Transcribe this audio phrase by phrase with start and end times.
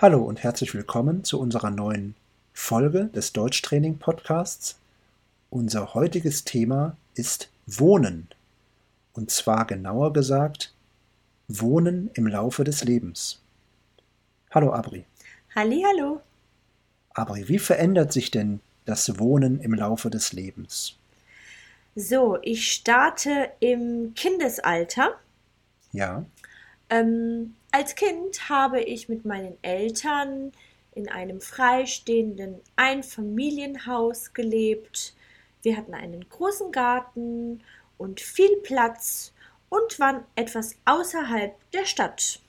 [0.00, 2.14] Hallo und herzlich willkommen zu unserer neuen
[2.52, 4.78] Folge des Deutschtraining Podcasts.
[5.50, 8.28] Unser heutiges Thema ist Wohnen.
[9.12, 10.72] Und zwar genauer gesagt
[11.48, 13.42] Wohnen im Laufe des Lebens.
[14.52, 15.04] Hallo Abri.
[15.56, 16.20] Hallo.
[17.14, 20.94] Abri, wie verändert sich denn das Wohnen im Laufe des Lebens?
[21.96, 25.18] So, ich starte im Kindesalter.
[25.90, 26.24] Ja.
[26.88, 30.52] Ähm, als Kind habe ich mit meinen Eltern
[30.94, 35.14] in einem freistehenden Einfamilienhaus gelebt.
[35.62, 37.62] Wir hatten einen großen Garten
[37.98, 39.32] und viel Platz
[39.68, 42.40] und waren etwas außerhalb der Stadt.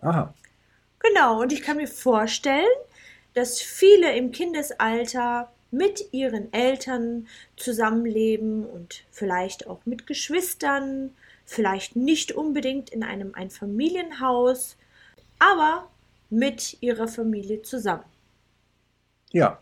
[0.00, 0.32] Aha.
[1.00, 2.66] Genau, und ich kann mir vorstellen,
[3.34, 11.14] dass viele im Kindesalter mit ihren Eltern zusammenleben und vielleicht auch mit Geschwistern,
[11.50, 14.76] vielleicht nicht unbedingt in einem Einfamilienhaus,
[15.40, 15.88] aber
[16.30, 18.04] mit ihrer Familie zusammen.
[19.32, 19.58] Ja,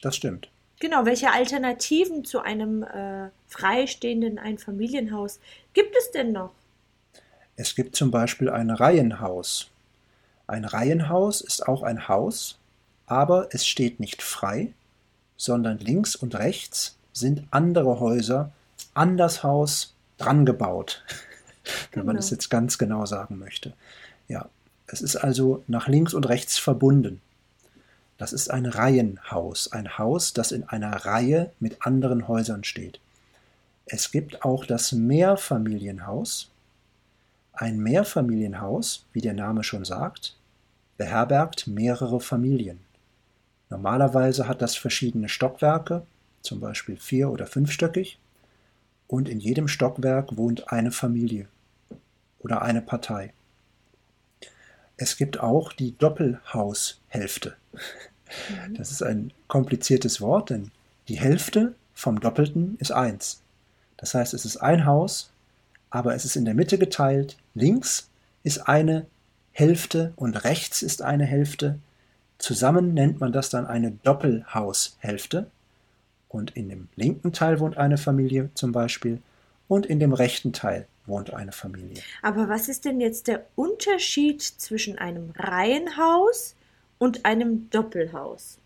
[0.00, 0.48] das stimmt.
[0.80, 5.40] Genau, welche Alternativen zu einem äh, freistehenden Einfamilienhaus
[5.74, 6.52] gibt es denn noch?
[7.56, 9.70] Es gibt zum Beispiel ein Reihenhaus.
[10.46, 12.58] Ein Reihenhaus ist auch ein Haus,
[13.04, 14.72] aber es steht nicht frei,
[15.36, 18.52] sondern links und rechts sind andere Häuser
[18.94, 21.02] an das Haus drangebaut,
[21.64, 22.06] wenn genau.
[22.06, 23.74] man es jetzt ganz genau sagen möchte.
[24.28, 24.48] Ja,
[24.86, 27.20] es ist also nach links und rechts verbunden.
[28.16, 33.00] Das ist ein Reihenhaus, ein Haus, das in einer Reihe mit anderen Häusern steht.
[33.86, 36.50] Es gibt auch das Mehrfamilienhaus.
[37.52, 40.36] Ein Mehrfamilienhaus, wie der Name schon sagt,
[40.96, 42.80] beherbergt mehrere Familien.
[43.68, 46.06] Normalerweise hat das verschiedene Stockwerke,
[46.40, 48.18] zum Beispiel vier- oder fünfstöckig,
[49.14, 51.46] und in jedem Stockwerk wohnt eine Familie
[52.40, 53.32] oder eine Partei.
[54.96, 57.54] Es gibt auch die Doppelhaushälfte.
[57.72, 58.74] Mhm.
[58.74, 60.72] Das ist ein kompliziertes Wort, denn
[61.06, 63.40] die Hälfte vom Doppelten ist eins.
[63.96, 65.30] Das heißt, es ist ein Haus,
[65.90, 67.36] aber es ist in der Mitte geteilt.
[67.54, 68.08] Links
[68.42, 69.06] ist eine
[69.52, 71.78] Hälfte und rechts ist eine Hälfte.
[72.38, 75.52] Zusammen nennt man das dann eine Doppelhaushälfte.
[76.34, 79.22] Und in dem linken Teil wohnt eine Familie zum Beispiel
[79.68, 82.02] und in dem rechten Teil wohnt eine Familie.
[82.22, 86.56] Aber was ist denn jetzt der Unterschied zwischen einem Reihenhaus
[86.98, 88.58] und einem Doppelhaus?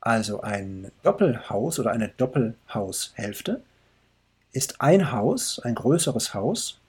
[0.00, 3.62] Also ein Doppelhaus oder eine Doppelhaushälfte
[4.52, 6.80] ist ein Haus, ein größeres Haus,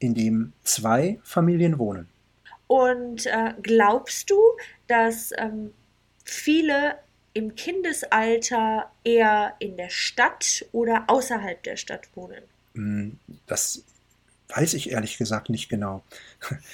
[0.00, 2.10] in dem zwei Familien wohnen.
[2.66, 4.36] Und äh, glaubst du,
[4.86, 5.72] dass ähm,
[6.24, 6.96] viele
[7.34, 12.42] im Kindesalter eher in der Stadt oder außerhalb der Stadt wohnen?
[12.74, 13.82] Hm, das
[14.48, 16.02] weiß ich ehrlich gesagt nicht genau.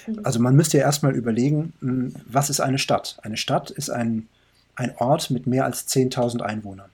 [0.07, 0.21] Mhm.
[0.23, 3.19] Also man müsste ja erstmal überlegen, hm, was ist eine Stadt?
[3.23, 4.29] Eine Stadt ist ein,
[4.77, 6.91] ein Ort mit mehr als 10.000 Einwohnern.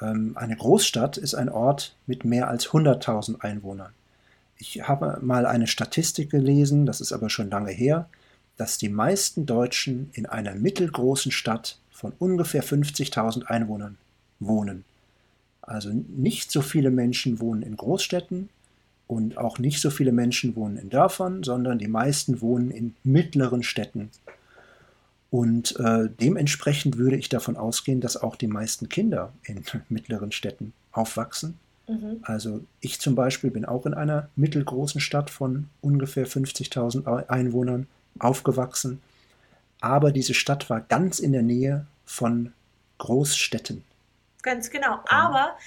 [0.00, 3.92] Ähm, eine Großstadt ist ein Ort mit mehr als 100.000 Einwohnern.
[4.56, 8.08] Ich habe mal eine Statistik gelesen, das ist aber schon lange her,
[8.56, 13.96] dass die meisten Deutschen in einer mittelgroßen Stadt von ungefähr 50.000 Einwohnern
[14.40, 14.84] wohnen.
[15.62, 18.50] Also nicht so viele Menschen wohnen in Großstädten
[19.06, 23.62] und auch nicht so viele Menschen wohnen in Dörfern, sondern die meisten wohnen in mittleren
[23.62, 24.10] Städten.
[25.30, 30.72] Und äh, dementsprechend würde ich davon ausgehen, dass auch die meisten Kinder in mittleren Städten
[30.92, 31.58] aufwachsen.
[31.88, 32.18] Mhm.
[32.22, 37.86] Also ich zum Beispiel bin auch in einer mittelgroßen Stadt von ungefähr 50.000 Einwohnern
[38.18, 39.00] aufgewachsen.
[39.84, 42.54] Aber diese Stadt war ganz in der Nähe von
[42.96, 43.84] Großstädten.
[44.40, 45.00] Ganz genau.
[45.04, 45.58] Aber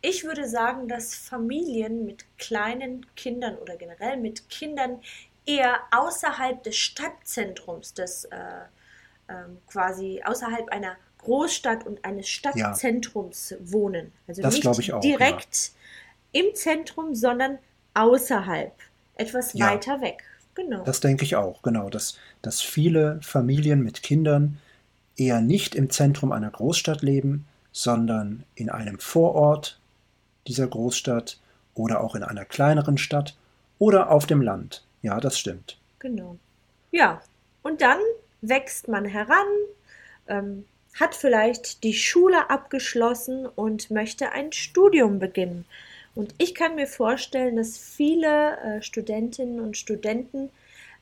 [0.00, 5.02] ich würde sagen, dass Familien mit kleinen Kindern oder generell mit Kindern
[5.44, 8.36] eher außerhalb des Stadtzentrums, des äh,
[9.28, 9.34] äh,
[9.66, 13.56] quasi außerhalb einer Großstadt und eines Stadtzentrums ja.
[13.60, 14.10] wohnen.
[14.26, 15.72] Also das nicht auch, direkt
[16.32, 16.44] ja.
[16.44, 17.58] im Zentrum, sondern
[17.92, 18.72] außerhalb,
[19.16, 19.66] etwas ja.
[19.66, 20.24] weiter weg.
[20.56, 20.82] Genau.
[20.84, 21.90] Das denke ich auch, genau.
[21.90, 24.58] Dass, dass viele Familien mit Kindern
[25.16, 29.78] eher nicht im Zentrum einer Großstadt leben, sondern in einem Vorort
[30.46, 31.38] dieser Großstadt
[31.74, 33.36] oder auch in einer kleineren Stadt
[33.78, 34.82] oder auf dem Land.
[35.02, 35.76] Ja, das stimmt.
[35.98, 36.38] Genau.
[36.90, 37.20] Ja,
[37.62, 37.98] und dann
[38.40, 39.46] wächst man heran,
[40.26, 40.64] ähm,
[40.98, 45.66] hat vielleicht die Schule abgeschlossen und möchte ein Studium beginnen.
[46.16, 50.48] Und ich kann mir vorstellen, dass viele äh, Studentinnen und Studenten,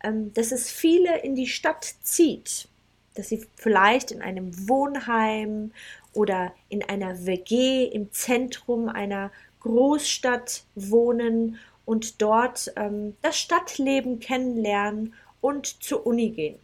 [0.03, 2.69] ähm, dass es viele in die Stadt zieht,
[3.15, 5.71] dass sie vielleicht in einem Wohnheim
[6.13, 9.31] oder in einer WG im Zentrum einer
[9.61, 16.59] Großstadt wohnen und dort ähm, das Stadtleben kennenlernen und zur Uni gehen.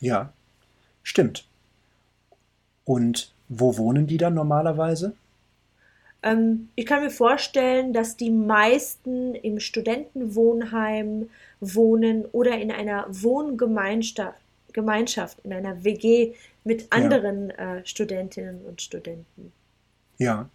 [0.00, 0.32] Ja,
[1.02, 1.46] stimmt.
[2.86, 5.14] Und wo wohnen die dann normalerweise?
[6.22, 11.28] Ähm, ich kann mir vorstellen, dass die meisten im Studentenwohnheim
[11.60, 14.38] wohnen oder in einer Wohngemeinschaft,
[14.72, 16.34] Gemeinschaft, in einer WG
[16.64, 17.76] mit anderen ja.
[17.76, 19.52] äh, Studentinnen und Studenten.
[20.18, 20.48] Ja.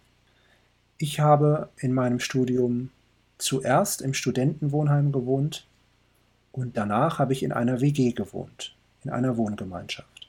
[0.96, 2.90] Ich habe in meinem Studium
[3.36, 5.66] zuerst im Studentenwohnheim gewohnt
[6.50, 8.74] und danach habe ich in einer WG gewohnt,
[9.04, 10.28] in einer Wohngemeinschaft.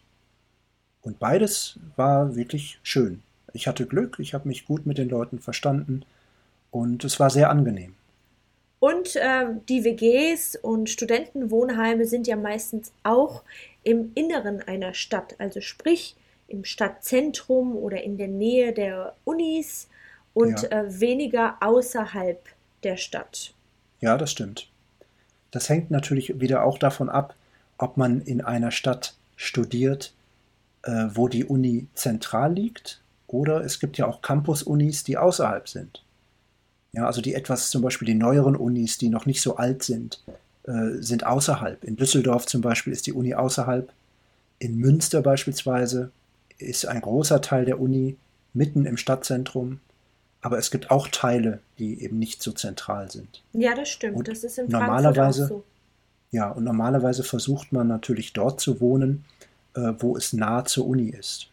[1.02, 3.24] Und beides war wirklich schön.
[3.54, 6.04] Ich hatte Glück, ich habe mich gut mit den Leuten verstanden
[6.72, 7.96] und es war sehr angenehm.
[8.80, 13.44] Und äh, die WGs und Studentenwohnheime sind ja meistens auch
[13.84, 16.16] im Inneren einer Stadt, also sprich
[16.48, 19.88] im Stadtzentrum oder in der Nähe der Unis
[20.34, 20.70] und ja.
[20.70, 22.42] äh, weniger außerhalb
[22.84, 23.54] der Stadt.
[24.00, 24.70] Ja, das stimmt.
[25.52, 27.36] Das hängt natürlich wieder auch davon ab,
[27.78, 30.14] ob man in einer Stadt studiert,
[30.84, 33.02] äh, wo die Uni zentral liegt,
[33.34, 36.04] oder es gibt ja auch Campus-Unis, die außerhalb sind.
[36.92, 40.24] Ja, also die etwas, zum Beispiel die neueren Unis, die noch nicht so alt sind,
[40.64, 41.84] äh, sind außerhalb.
[41.84, 43.92] In Düsseldorf zum Beispiel ist die Uni außerhalb.
[44.58, 46.12] In Münster beispielsweise
[46.58, 48.18] ist ein großer Teil der Uni
[48.54, 49.80] mitten im Stadtzentrum.
[50.42, 53.44] Aber es gibt auch Teile, die eben nicht so zentral sind.
[53.54, 54.16] Ja, das stimmt.
[54.16, 55.64] Und das ist in normalerweise, so.
[56.32, 59.26] Ja, und normalerweise versucht man natürlich dort zu wohnen,
[59.76, 61.50] äh, wo es nah zur Uni ist.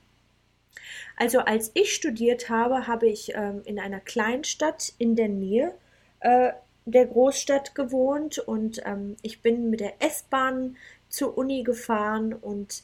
[1.16, 5.74] Also als ich studiert habe, habe ich ähm, in einer Kleinstadt in der Nähe
[6.20, 6.52] äh,
[6.84, 10.76] der Großstadt gewohnt und ähm, ich bin mit der S-Bahn
[11.08, 12.82] zur Uni gefahren und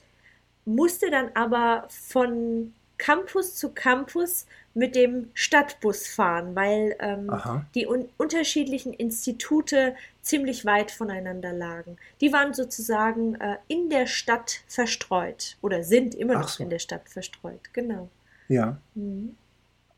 [0.64, 7.30] musste dann aber von Campus zu Campus mit dem Stadtbus fahren, weil ähm,
[7.74, 11.98] die un unterschiedlichen Institute ziemlich weit voneinander lagen.
[12.20, 16.62] Die waren sozusagen äh, in der Stadt verstreut oder sind immer noch so.
[16.62, 18.08] in der Stadt verstreut, genau.
[18.52, 18.76] Ja.
[18.94, 19.34] Mhm.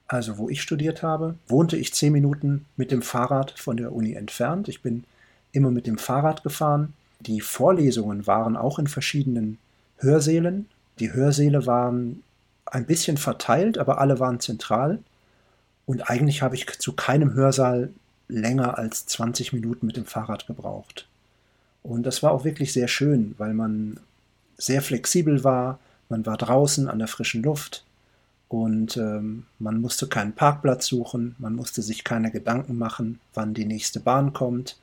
[0.07, 4.15] Also, wo ich studiert habe, wohnte ich zehn Minuten mit dem Fahrrad von der Uni
[4.15, 4.69] entfernt.
[4.69, 5.05] Ich bin
[5.51, 6.93] immer mit dem Fahrrad gefahren.
[7.21, 9.59] Die Vorlesungen waren auch in verschiedenen
[9.97, 10.67] Hörsälen.
[11.01, 12.23] Die Hörsäle waren
[12.67, 15.01] ein bisschen verteilt, aber alle waren zentral.
[15.87, 17.91] Und eigentlich habe ich zu keinem Hörsaal
[18.29, 21.09] länger als 20 Minuten mit dem Fahrrad gebraucht.
[21.83, 23.99] Und das war auch wirklich sehr schön, weil man
[24.59, 25.81] sehr flexibel war.
[26.09, 27.85] Man war draußen an der frischen Luft
[28.49, 33.65] und ähm, man musste keinen Parkplatz suchen, man musste sich keine Gedanken machen, wann die
[33.65, 34.77] nächste Bahn kommt.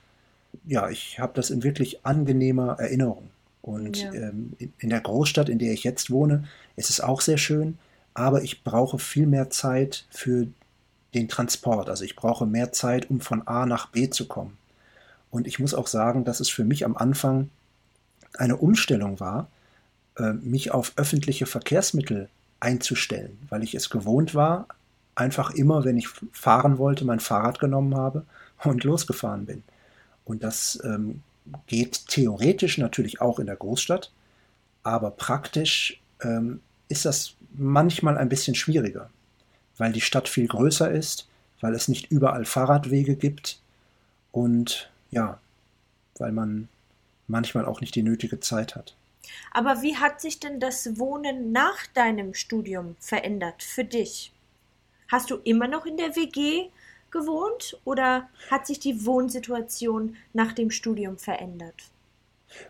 [0.66, 3.30] Ja, ich habe das in wirklich angenehmer Erinnerung.
[3.62, 4.12] Und ja.
[4.14, 7.78] ähm, in der Großstadt, in der ich jetzt wohne, ist es auch sehr schön,
[8.14, 10.48] aber ich brauche viel mehr Zeit für
[11.14, 11.90] den Transport.
[11.90, 14.58] Also ich brauche mehr Zeit, um von A nach B zu kommen.
[15.30, 17.50] Und ich muss auch sagen, dass es für mich am Anfang
[18.34, 19.48] eine Umstellung war,
[20.18, 22.30] äh, mich auf öffentliche Verkehrsmittel
[22.62, 24.68] einzustellen, weil ich es gewohnt war,
[25.16, 28.26] einfach immer, wenn ich fahren wollte, mein Fahrrad genommen habe
[28.64, 29.64] und losgefahren bin.
[30.24, 31.22] Und das ähm,
[31.68, 34.12] geht theoretisch natürlich auch in der Großstadt,
[34.84, 39.10] aber praktisch ähm, ist das manchmal ein bisschen schwieriger,
[39.78, 41.28] weil die Stadt viel größer ist,
[41.60, 43.60] weil es nicht überall Fahrradwege gibt
[44.32, 45.40] und ja,
[46.18, 46.70] weil man
[47.28, 48.96] manchmal auch nicht die nötige Zeit hat.
[49.52, 54.32] Aber wie hat sich denn das Wohnen nach deinem Studium verändert für dich?
[55.10, 56.70] Hast du immer noch in der WG
[57.12, 61.92] gewohnt oder hat sich die Wohnsituation nach dem Studium verändert?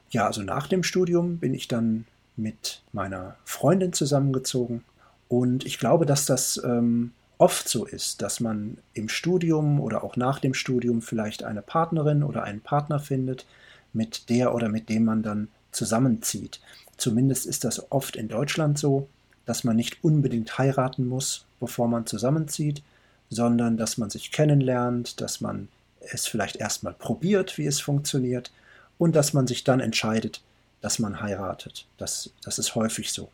[0.09, 2.05] Ja, also nach dem Studium bin ich dann
[2.35, 4.83] mit meiner Freundin zusammengezogen
[5.27, 10.15] und ich glaube, dass das ähm, oft so ist, dass man im Studium oder auch
[10.15, 13.45] nach dem Studium vielleicht eine Partnerin oder einen Partner findet,
[13.93, 16.59] mit der oder mit dem man dann zusammenzieht.
[16.97, 19.07] Zumindest ist das oft in Deutschland so,
[19.45, 22.83] dass man nicht unbedingt heiraten muss, bevor man zusammenzieht,
[23.29, 25.67] sondern dass man sich kennenlernt, dass man
[25.99, 28.51] es vielleicht erstmal probiert, wie es funktioniert
[28.97, 30.41] und dass man sich dann entscheidet,
[30.81, 31.85] dass man heiratet.
[31.97, 33.29] Das, das ist häufig so.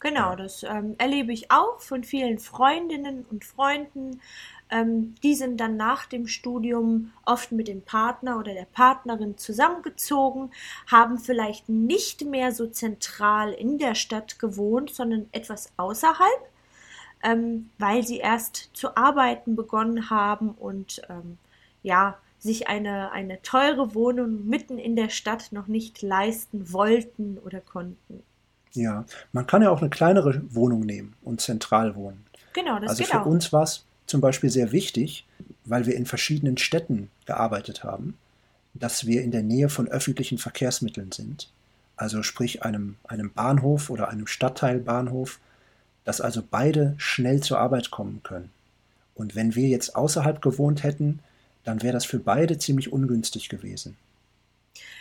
[0.00, 4.20] Genau, das ähm, erlebe ich auch von vielen Freundinnen und Freunden.
[4.70, 10.50] Ähm, die sind dann nach dem Studium oft mit dem Partner oder der Partnerin zusammengezogen,
[10.86, 16.48] haben vielleicht nicht mehr so zentral in der Stadt gewohnt, sondern etwas außerhalb
[17.22, 21.38] ähm, weil sie erst zu arbeiten begonnen haben und ähm,
[21.82, 27.60] ja, sich eine, eine teure Wohnung mitten in der Stadt noch nicht leisten wollten oder
[27.60, 28.22] konnten.
[28.72, 32.24] Ja, man kann ja auch eine kleinere Wohnung nehmen und zentral wohnen.
[32.52, 33.26] Genau, das also geht für auch.
[33.26, 35.24] uns war es zum Beispiel sehr wichtig,
[35.64, 38.18] weil wir in verschiedenen Städten gearbeitet haben,
[38.74, 41.50] dass wir in der Nähe von öffentlichen Verkehrsmitteln sind,
[41.96, 45.38] also sprich einem, einem Bahnhof oder einem Stadtteilbahnhof,
[46.04, 48.50] dass also beide schnell zur Arbeit kommen können.
[49.14, 51.18] Und wenn wir jetzt außerhalb gewohnt hätten,
[51.64, 53.96] dann wäre das für beide ziemlich ungünstig gewesen.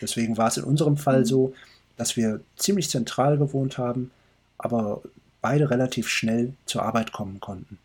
[0.01, 1.25] Deswegen war es in unserem Fall mhm.
[1.25, 1.53] so,
[1.95, 4.11] dass wir ziemlich zentral gewohnt haben,
[4.57, 5.01] aber
[5.41, 7.77] beide relativ schnell zur Arbeit kommen konnten.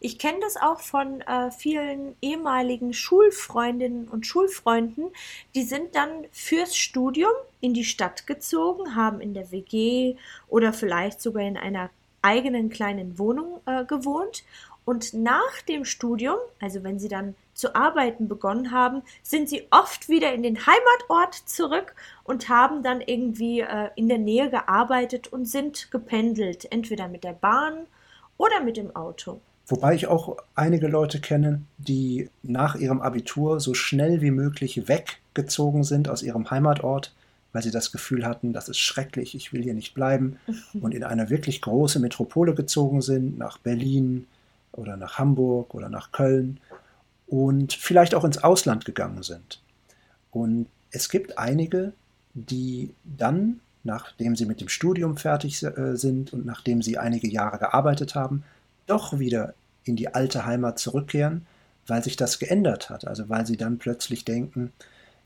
[0.00, 5.06] Ich kenne das auch von äh, vielen ehemaligen Schulfreundinnen und Schulfreunden,
[5.54, 10.16] die sind dann fürs Studium in die Stadt gezogen, haben in der WG
[10.48, 11.90] oder vielleicht sogar in einer
[12.22, 14.44] eigenen kleinen Wohnung äh, gewohnt
[14.84, 20.08] und nach dem Studium, also wenn sie dann zu arbeiten begonnen haben, sind sie oft
[20.08, 25.44] wieder in den Heimatort zurück und haben dann irgendwie äh, in der Nähe gearbeitet und
[25.44, 27.86] sind gependelt, entweder mit der Bahn
[28.38, 29.40] oder mit dem Auto.
[29.72, 35.82] Wobei ich auch einige Leute kenne, die nach ihrem Abitur so schnell wie möglich weggezogen
[35.82, 37.14] sind aus ihrem Heimatort,
[37.54, 40.36] weil sie das Gefühl hatten, das ist schrecklich, ich will hier nicht bleiben,
[40.82, 44.26] und in eine wirklich große Metropole gezogen sind, nach Berlin
[44.72, 46.60] oder nach Hamburg oder nach Köln
[47.26, 49.62] und vielleicht auch ins Ausland gegangen sind.
[50.32, 51.94] Und es gibt einige,
[52.34, 57.56] die dann, nachdem sie mit dem Studium fertig äh, sind und nachdem sie einige Jahre
[57.56, 58.44] gearbeitet haben,
[58.86, 61.46] doch wieder in die alte Heimat zurückkehren,
[61.86, 63.06] weil sich das geändert hat.
[63.06, 64.72] Also weil sie dann plötzlich denken,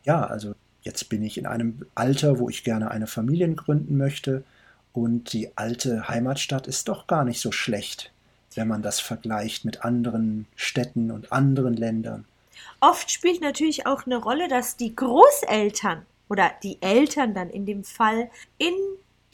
[0.05, 4.45] ja, also jetzt bin ich in einem Alter, wo ich gerne eine Familie gründen möchte
[4.93, 8.13] und die alte Heimatstadt ist doch gar nicht so schlecht
[8.57, 12.25] wenn man das vergleicht mit anderen Städten und anderen Ländern.
[12.81, 17.85] Oft spielt natürlich auch eine Rolle, dass die Großeltern oder die Eltern dann in dem
[17.85, 18.75] Fall in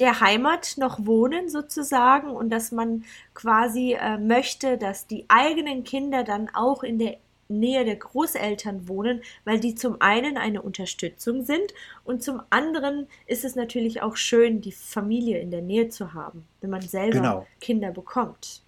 [0.01, 6.25] der Heimat noch wohnen sozusagen und dass man quasi äh, möchte, dass die eigenen Kinder
[6.25, 7.19] dann auch in der
[7.49, 13.45] Nähe der Großeltern wohnen, weil die zum einen eine Unterstützung sind und zum anderen ist
[13.45, 17.47] es natürlich auch schön, die Familie in der Nähe zu haben, wenn man selber genau.
[17.61, 18.63] Kinder bekommt.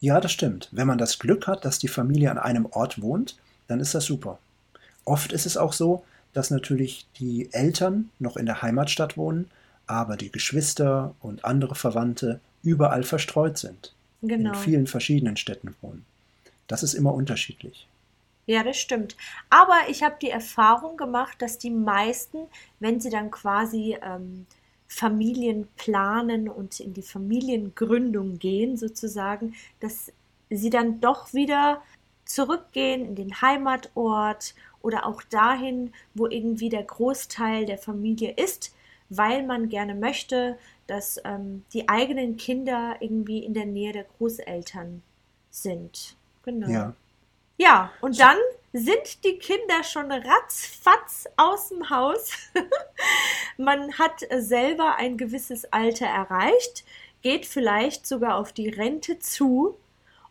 [0.00, 0.70] Ja, das stimmt.
[0.72, 3.36] Wenn man das Glück hat, dass die Familie an einem Ort wohnt,
[3.68, 4.38] dann ist das super.
[5.04, 9.50] Oft ist es auch so, dass natürlich die Eltern noch in der Heimatstadt wohnen,
[9.90, 13.92] aber die Geschwister und andere Verwandte überall verstreut sind.
[14.22, 14.50] Genau.
[14.50, 16.04] In vielen verschiedenen Städten wohnen.
[16.66, 17.86] Das ist immer unterschiedlich.
[18.46, 19.16] Ja, das stimmt.
[19.48, 22.38] Aber ich habe die Erfahrung gemacht, dass die meisten,
[22.80, 24.46] wenn sie dann quasi ähm,
[24.88, 30.12] Familien planen und in die Familiengründung gehen, sozusagen, dass
[30.50, 31.80] sie dann doch wieder
[32.24, 38.74] zurückgehen in den Heimatort oder auch dahin, wo irgendwie der Großteil der Familie ist,
[39.10, 45.02] weil man gerne möchte, dass ähm, die eigenen Kinder irgendwie in der Nähe der Großeltern
[45.50, 46.16] sind.
[46.44, 46.68] Genau.
[46.68, 46.94] Ja,
[47.58, 48.38] ja und dann
[48.72, 52.30] sind die Kinder schon ratzfatz aus dem Haus.
[53.56, 56.84] Man hat selber ein gewisses Alter erreicht,
[57.22, 59.76] geht vielleicht sogar auf die Rente zu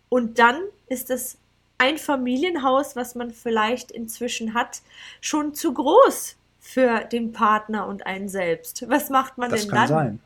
[0.07, 1.37] und dann ist das
[1.77, 4.81] ein Familienhaus, was man vielleicht inzwischen hat,
[5.21, 6.35] schon zu groß
[6.69, 8.85] für den Partner und einen selbst.
[8.87, 9.81] Was macht man das denn dann?
[9.81, 10.19] Das kann sein.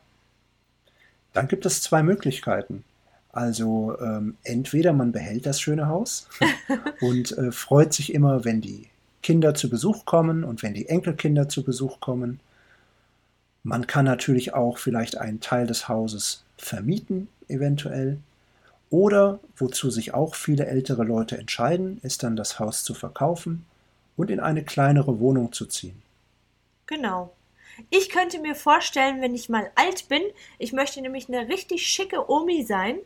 [1.32, 2.84] Dann gibt es zwei Möglichkeiten.
[3.32, 6.28] Also ähm, entweder man behält das schöne Haus
[7.00, 8.88] und äh, freut sich immer, wenn die
[9.22, 12.40] Kinder zu Besuch kommen und wenn die Enkelkinder zu Besuch kommen.
[13.62, 18.18] Man kann natürlich auch vielleicht einen Teil des Hauses vermieten, eventuell.
[18.90, 23.64] Oder, wozu sich auch viele ältere Leute entscheiden, ist dann das Haus zu verkaufen
[24.16, 26.04] und in eine kleinere Wohnung zu ziehen.
[26.86, 27.34] Genau.
[27.90, 30.22] Ich könnte mir vorstellen, wenn ich mal alt bin,
[30.58, 32.98] ich möchte nämlich eine richtig schicke Omi sein,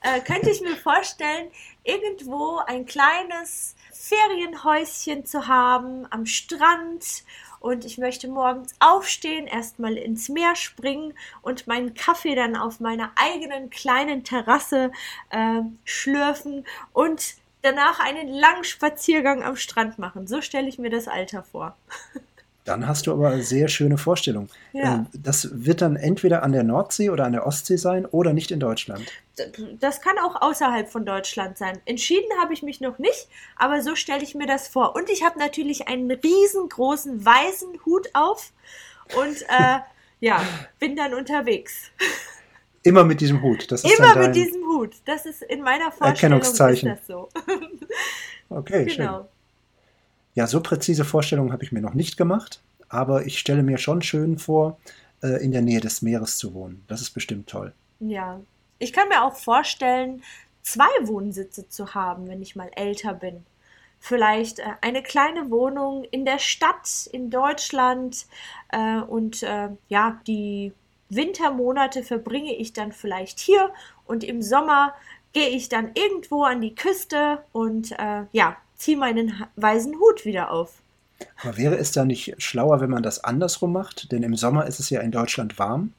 [0.00, 1.50] äh, könnte ich mir vorstellen,
[1.82, 7.24] irgendwo ein kleines Ferienhäuschen zu haben am Strand
[7.60, 13.12] und ich möchte morgens aufstehen, erstmal ins Meer springen und meinen Kaffee dann auf meiner
[13.16, 14.92] eigenen kleinen Terrasse
[15.30, 20.26] äh, schlürfen und danach einen langen Spaziergang am Strand machen.
[20.26, 21.76] So stelle ich mir das Alter vor.
[22.64, 24.48] Dann hast du aber eine sehr schöne Vorstellung.
[24.72, 24.94] Ja.
[24.94, 28.50] Ähm, das wird dann entweder an der Nordsee oder an der Ostsee sein oder nicht
[28.50, 29.04] in Deutschland.
[29.80, 31.78] Das kann auch außerhalb von Deutschland sein.
[31.84, 34.96] Entschieden habe ich mich noch nicht, aber so stelle ich mir das vor.
[34.96, 38.52] Und ich habe natürlich einen riesengroßen weißen Hut auf
[39.14, 39.80] und äh,
[40.20, 40.40] ja,
[40.78, 41.90] bin dann unterwegs.
[42.82, 43.70] Immer mit diesem Hut.
[43.70, 44.96] Das ist Immer mit diesem Hut.
[45.04, 46.96] Das ist in meiner Vorstellung Erkennungszeichen.
[47.06, 47.28] So.
[48.48, 49.18] okay, genau.
[49.18, 49.28] schön.
[50.34, 54.02] Ja, so präzise Vorstellungen habe ich mir noch nicht gemacht, aber ich stelle mir schon
[54.02, 54.78] schön vor,
[55.22, 56.84] äh, in der Nähe des Meeres zu wohnen.
[56.88, 57.72] Das ist bestimmt toll.
[58.00, 58.40] Ja,
[58.78, 60.22] ich kann mir auch vorstellen,
[60.62, 63.44] zwei Wohnsitze zu haben, wenn ich mal älter bin.
[64.00, 68.26] vielleicht äh, eine kleine Wohnung in der Stadt in Deutschland
[68.70, 69.42] äh, und
[69.88, 70.72] ja, die
[71.08, 73.72] Wintermonate verbringe ich dann vielleicht hier
[74.04, 74.94] und im Sommer
[75.32, 80.50] gehe ich dann irgendwo an die Küste und äh, ja, ziehe meinen weißen Hut wieder
[80.50, 80.82] auf.
[81.42, 84.10] Aber wäre es da nicht schlauer, wenn man das andersrum macht?
[84.12, 85.92] Denn im Sommer ist es ja in Deutschland warm.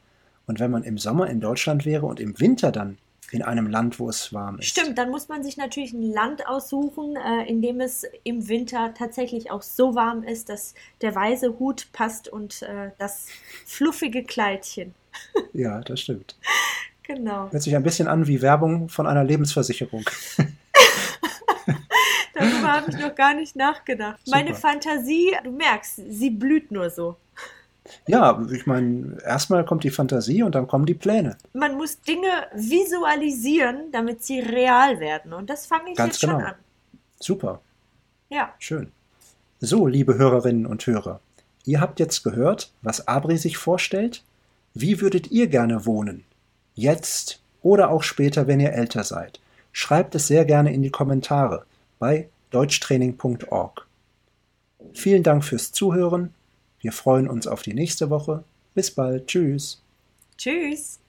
[0.48, 2.98] Und wenn man im Sommer in Deutschland wäre und im Winter dann
[3.32, 4.67] in einem Land, wo es warm ist.
[4.67, 8.94] Stimmt, dann muss man sich natürlich ein Land aussuchen, äh, in dem es im Winter
[8.96, 13.27] tatsächlich auch so warm ist, dass der weiße Hut passt und äh, das
[13.65, 14.94] fluffige Kleidchen.
[15.53, 16.36] Ja, das stimmt.
[17.08, 17.51] Genau.
[17.51, 20.03] Hört sich ein bisschen an wie Werbung von einer Lebensversicherung.
[22.65, 24.19] Darüber habe ich noch gar nicht nachgedacht.
[24.24, 24.38] Super.
[24.38, 27.17] Meine Fantasie, du merkst, sie blüht nur so.
[28.07, 31.38] Ja, ich meine, erstmal kommt die Fantasie und dann kommen die Pläne.
[31.53, 35.34] Man muss Dinge visualisieren, damit sie real werden.
[35.34, 36.39] Und das fange ich Ganz jetzt genau.
[36.39, 36.55] schon an.
[37.19, 37.62] Super.
[38.29, 38.53] Ja.
[38.60, 38.91] Schön.
[39.60, 41.19] So, liebe Hörerinnen und Hörer,
[41.65, 44.24] ihr habt jetzt gehört, was Abri sich vorstellt.
[44.74, 46.25] Wie würdet ihr gerne wohnen?
[46.74, 49.39] Jetzt oder auch später, wenn ihr älter seid.
[49.72, 51.65] Schreibt es sehr gerne in die Kommentare
[52.00, 53.85] bei deutschtraining.org.
[54.93, 56.33] Vielen Dank fürs Zuhören.
[56.79, 58.43] Wir freuen uns auf die nächste Woche.
[58.74, 59.27] Bis bald.
[59.27, 59.81] Tschüss.
[60.38, 61.00] Tschüss.